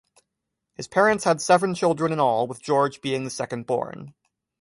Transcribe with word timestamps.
His 0.73 0.87
parents 0.87 1.25
had 1.25 1.41
seven 1.43 1.75
children 1.75 2.11
in 2.11 2.19
all, 2.19 2.47
with 2.47 2.59
Georges 2.63 2.97
being 2.97 3.23
the 3.23 3.29
second-born. 3.29 4.15